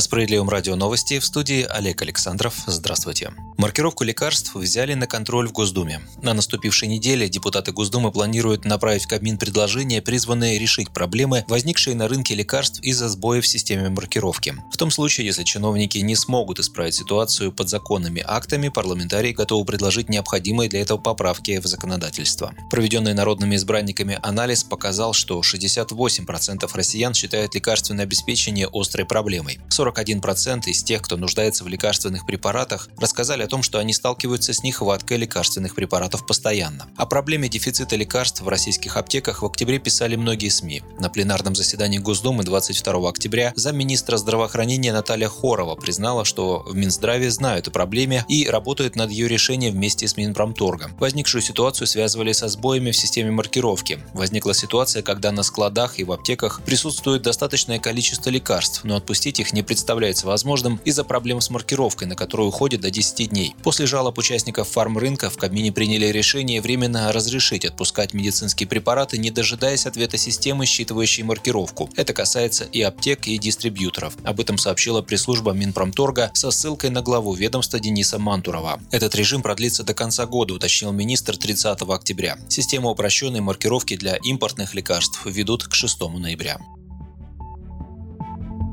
[0.00, 2.54] На Справедливом радио новости в студии Олег Александров.
[2.66, 3.34] Здравствуйте.
[3.58, 6.00] Маркировку лекарств взяли на контроль в Госдуме.
[6.22, 12.08] На наступившей неделе депутаты Госдумы планируют направить в Кабмин предложения, призванные решить проблемы, возникшие на
[12.08, 14.54] рынке лекарств из-за сбоев в системе маркировки.
[14.72, 20.70] В том случае, если чиновники не смогут исправить ситуацию подзаконными актами, парламентарии готовы предложить необходимые
[20.70, 22.54] для этого поправки в законодательство.
[22.70, 29.60] Проведенный народными избранниками анализ показал, что 68% россиян считают лекарственное обеспечение острой проблемой.
[29.90, 34.62] 41% из тех, кто нуждается в лекарственных препаратах, рассказали о том, что они сталкиваются с
[34.62, 36.86] нехваткой лекарственных препаратов постоянно.
[36.96, 40.82] О проблеме дефицита лекарств в российских аптеках в октябре писали многие СМИ.
[40.98, 47.68] На пленарном заседании Госдумы 22 октября замминистра здравоохранения Наталья Хорова признала, что в Минздраве знают
[47.68, 50.96] о проблеме и работают над ее решением вместе с Минпромторгом.
[50.98, 54.00] Возникшую ситуацию связывали со сбоями в системе маркировки.
[54.14, 59.52] Возникла ситуация, когда на складах и в аптеках присутствует достаточное количество лекарств, но отпустить их
[59.52, 63.54] не представляется возможным из-за проблем с маркировкой, на которую уходит до 10 дней.
[63.62, 69.86] После жалоб участников фармрынка в Кабмине приняли решение временно разрешить отпускать медицинские препараты, не дожидаясь
[69.86, 71.88] ответа системы, считывающей маркировку.
[71.94, 74.14] Это касается и аптек, и дистрибьюторов.
[74.24, 78.80] Об этом сообщила пресс-служба Минпромторга со ссылкой на главу ведомства Дениса Мантурова.
[78.90, 82.38] Этот режим продлится до конца года, уточнил министр 30 октября.
[82.48, 86.58] Систему упрощенной маркировки для импортных лекарств ведут к 6 ноября.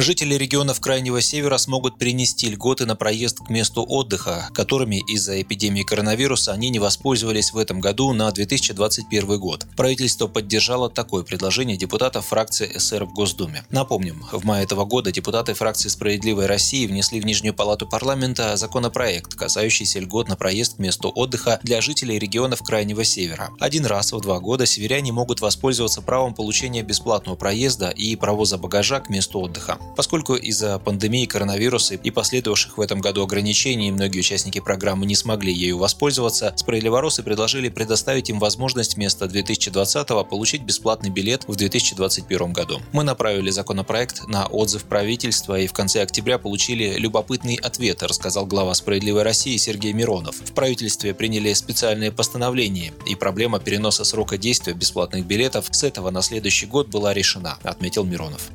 [0.00, 5.82] Жители регионов Крайнего Севера смогут перенести льготы на проезд к месту отдыха, которыми из-за эпидемии
[5.82, 9.66] коронавируса они не воспользовались в этом году на 2021 год.
[9.76, 13.62] Правительство поддержало такое предложение депутатов фракции СР в Госдуме.
[13.68, 19.34] Напомним, в мае этого года депутаты фракции «Справедливой России» внесли в Нижнюю палату парламента законопроект,
[19.34, 23.50] касающийся льгот на проезд к месту отдыха для жителей регионов Крайнего Севера.
[23.60, 29.00] Один раз в два года северяне могут воспользоваться правом получения бесплатного проезда и провоза багажа
[29.00, 29.78] к месту отдыха.
[29.96, 35.52] Поскольку из-за пандемии коронавируса и последовавших в этом году ограничений многие участники программы не смогли
[35.52, 42.80] ею воспользоваться, справедливоросы предложили предоставить им возможность вместо 2020 получить бесплатный билет в 2021 году.
[42.92, 48.74] Мы направили законопроект на отзыв правительства и в конце октября получили любопытный ответ, рассказал глава
[48.74, 50.36] «Справедливой России» Сергей Миронов.
[50.36, 56.22] В правительстве приняли специальные постановления, и проблема переноса срока действия бесплатных билетов с этого на
[56.22, 58.50] следующий год была решена, отметил Миронов.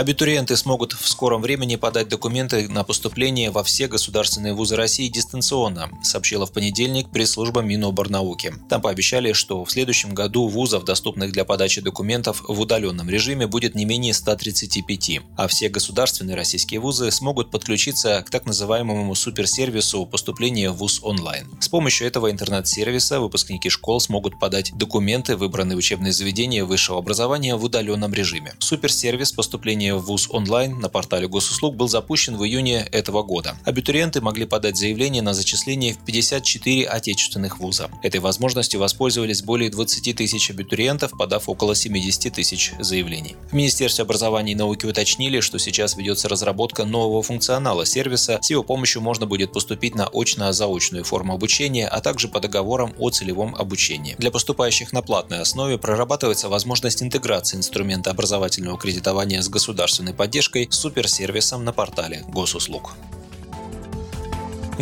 [0.00, 5.90] Абитуриенты смогут в скором времени подать документы на поступление во все государственные вузы России дистанционно,
[6.02, 8.54] сообщила в понедельник пресс-служба Миноборнауки.
[8.70, 13.74] Там пообещали, что в следующем году вузов, доступных для подачи документов в удаленном режиме, будет
[13.74, 20.70] не менее 135, а все государственные российские вузы смогут подключиться к так называемому суперсервису поступления
[20.70, 21.46] в вуз онлайн.
[21.60, 27.64] С помощью этого интернет-сервиса выпускники школ смогут подать документы, выбранные учебные заведения высшего образования в
[27.64, 28.54] удаленном режиме.
[28.60, 33.56] Суперсервис поступления обучения в ВУЗ онлайн на портале госуслуг был запущен в июне этого года.
[33.64, 37.90] Абитуриенты могли подать заявление на зачисление в 54 отечественных вуза.
[38.02, 43.36] Этой возможностью воспользовались более 20 тысяч абитуриентов, подав около 70 тысяч заявлений.
[43.50, 48.38] В Министерстве образования и науки уточнили, что сейчас ведется разработка нового функционала сервиса.
[48.42, 53.10] С его помощью можно будет поступить на очно-заочную форму обучения, а также по договорам о
[53.10, 54.14] целевом обучении.
[54.18, 60.66] Для поступающих на платной основе прорабатывается возможность интеграции инструмента образовательного кредитования с государственным государственной поддержкой
[60.68, 62.96] суперсервисом на портале госуслуг.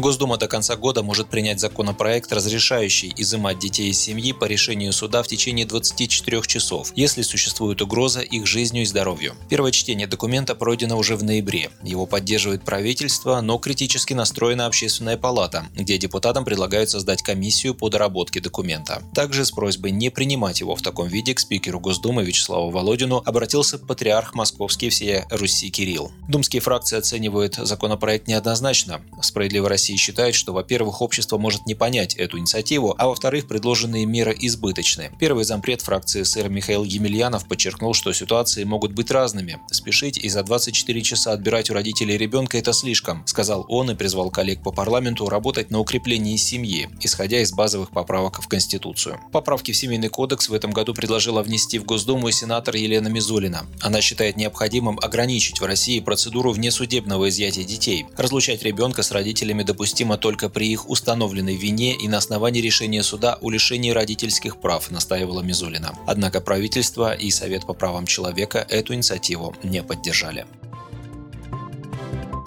[0.00, 5.22] Госдума до конца года может принять законопроект, разрешающий изымать детей из семьи по решению суда
[5.22, 9.34] в течение 24 часов, если существует угроза их жизнью и здоровью.
[9.48, 11.70] Первое чтение документа пройдено уже в ноябре.
[11.82, 18.40] Его поддерживает правительство, но критически настроена общественная палата, где депутатам предлагают создать комиссию по доработке
[18.40, 19.02] документа.
[19.14, 23.78] Также с просьбой не принимать его в таком виде к спикеру Госдумы Вячеславу Володину обратился
[23.78, 26.12] патриарх московский всея Руси Кирилл.
[26.28, 29.00] Думские фракции оценивают законопроект неоднозначно.
[29.20, 34.04] Справедливая Россия России считают, что, во-первых, общество может не понять эту инициативу, а во-вторых, предложенные
[34.04, 35.10] меры избыточны.
[35.18, 39.58] Первый зампред фракции сэр Михаил Емельянов подчеркнул, что ситуации могут быть разными.
[39.70, 44.30] Спешить и за 24 часа отбирать у родителей ребенка– это слишком, сказал он и призвал
[44.30, 49.18] коллег по парламенту работать на укреплении семьи, исходя из базовых поправок в Конституцию.
[49.32, 53.64] Поправки в Семейный кодекс в этом году предложила внести в Госдуму сенатор Елена Мизулина.
[53.80, 60.16] Она считает необходимым ограничить в России процедуру внесудебного изъятия детей, разлучать ребенка с родителями допустимо
[60.16, 65.42] только при их установленной вине и на основании решения суда о лишении родительских прав, настаивала
[65.42, 65.94] Мизулина.
[66.06, 70.46] Однако правительство и Совет по правам человека эту инициативу не поддержали.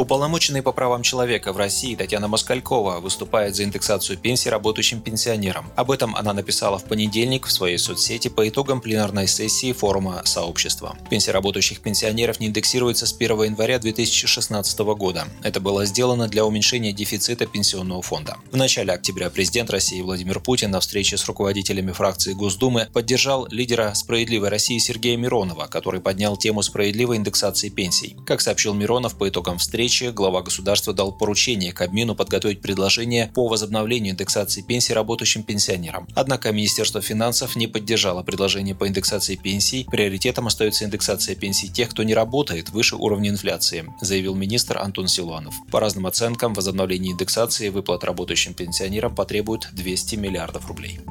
[0.01, 5.71] Уполномоченный по правам человека в России Татьяна Москалькова выступает за индексацию пенсий работающим пенсионерам.
[5.75, 10.98] Об этом она написала в понедельник в своей соцсети по итогам пленарной сессии форума сообщества.
[11.12, 15.27] Пенсии работающих пенсионеров не индексируется с 1 января 2016 года.
[15.44, 18.38] Это было сделано для уменьшения дефицита пенсионного фонда.
[18.51, 23.94] В начале октября президент России Владимир Путин на встрече с руководителями фракции Госдумы поддержал лидера
[23.94, 28.18] «Справедливой России» Сергея Миронова, который поднял тему справедливой индексации пенсий.
[28.25, 33.49] Как сообщил Миронов по итогам встречи, встрече глава государства дал поручение Кабмину подготовить предложение по
[33.49, 36.07] возобновлению индексации пенсий работающим пенсионерам.
[36.15, 39.85] Однако Министерство финансов не поддержало предложение по индексации пенсий.
[39.91, 45.55] Приоритетом остается индексация пенсий тех, кто не работает выше уровня инфляции, заявил министр Антон Силуанов.
[45.71, 51.01] По разным оценкам, возобновление индексации выплат работающим пенсионерам потребует 200 миллиардов рублей.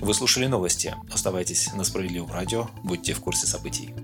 [0.00, 0.96] Вы слушали новости.
[1.12, 3.94] Оставайтесь на Справедливом радио, будьте в курсе событий.